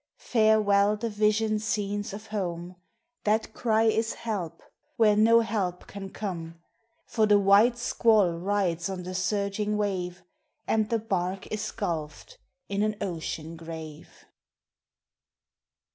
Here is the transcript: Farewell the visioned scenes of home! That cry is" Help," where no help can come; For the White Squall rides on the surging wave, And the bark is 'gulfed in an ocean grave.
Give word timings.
Farewell 0.17 0.97
the 0.97 1.11
visioned 1.11 1.61
scenes 1.61 2.11
of 2.11 2.25
home! 2.25 2.75
That 3.23 3.53
cry 3.53 3.83
is" 3.83 4.13
Help," 4.25 4.63
where 4.97 5.15
no 5.15 5.41
help 5.41 5.85
can 5.85 6.09
come; 6.09 6.55
For 7.05 7.27
the 7.27 7.37
White 7.37 7.77
Squall 7.77 8.31
rides 8.31 8.89
on 8.89 9.03
the 9.03 9.13
surging 9.13 9.77
wave, 9.77 10.23
And 10.67 10.89
the 10.89 10.97
bark 10.97 11.45
is 11.51 11.71
'gulfed 11.71 12.39
in 12.67 12.81
an 12.81 12.95
ocean 12.99 13.55
grave. 13.55 14.25